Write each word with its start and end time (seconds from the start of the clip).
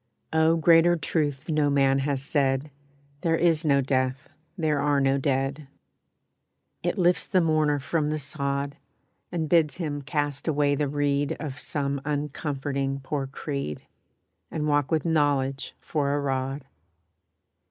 Oh, 0.33 0.55
greater 0.57 0.95
truth 0.95 1.51
no 1.51 1.69
man 1.69 1.99
has 1.99 2.23
said, 2.23 2.71
"There 3.21 3.35
is 3.35 3.63
no 3.63 3.81
death, 3.81 4.29
there 4.57 4.79
are 4.79 4.99
no 4.99 5.19
dead." 5.19 5.67
It 6.81 6.97
lifts 6.97 7.27
the 7.27 7.39
mourner 7.39 7.77
from 7.77 8.09
the 8.09 8.17
sod, 8.17 8.77
And 9.31 9.47
bids 9.47 9.77
him 9.77 10.01
cast 10.01 10.47
away 10.47 10.73
the 10.73 10.87
reed 10.87 11.37
Of 11.39 11.59
some 11.59 12.01
uncomforting 12.03 13.01
poor 13.01 13.27
creed, 13.27 13.83
And 14.49 14.67
walk 14.67 14.89
with 14.89 15.05
Knowledge 15.05 15.75
for 15.79 16.15
a 16.15 16.19
rod. 16.19 16.65